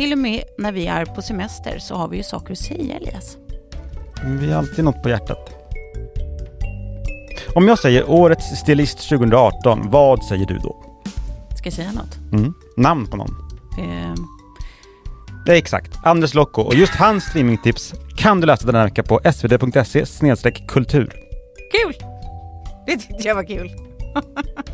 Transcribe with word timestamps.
till 0.00 0.12
och 0.12 0.18
med 0.18 0.42
när 0.58 0.72
vi 0.72 0.86
är 0.86 1.04
på 1.04 1.22
semester 1.22 1.78
så 1.78 1.94
har 1.94 2.08
vi 2.08 2.16
ju 2.16 2.22
saker 2.22 2.52
att 2.52 2.58
säga 2.58 2.96
Elias. 2.96 3.36
Mm, 4.22 4.38
vi 4.38 4.52
har 4.52 4.58
alltid 4.58 4.84
något 4.84 5.02
på 5.02 5.08
hjärtat. 5.08 5.50
Om 7.54 7.68
jag 7.68 7.78
säger 7.78 8.10
Årets 8.10 8.44
Stilist 8.56 9.08
2018, 9.08 9.90
vad 9.90 10.24
säger 10.24 10.46
du 10.46 10.58
då? 10.58 10.84
Ska 11.56 11.66
jag 11.66 11.72
säga 11.72 11.92
något? 11.92 12.32
Mm. 12.32 12.54
Namn 12.76 13.06
på 13.06 13.16
någon? 13.16 13.34
Eh, 13.78 14.14
Det 15.46 15.52
är 15.52 15.56
exakt, 15.56 15.98
Anders 16.04 16.34
Lokko 16.34 16.62
och 16.62 16.74
just 16.74 16.94
hans 16.94 17.24
streamingtips 17.24 17.94
kan 18.16 18.40
du 18.40 18.46
läsa 18.46 18.66
denna 18.66 18.84
vecka 18.84 19.02
på 19.02 19.20
svd.se 19.32 20.50
kultur. 20.68 21.12
kul! 21.72 21.94
Det 22.86 22.96
tyckte 22.96 23.28
jag 23.28 23.34
var 23.34 23.44
kul. 23.44 23.70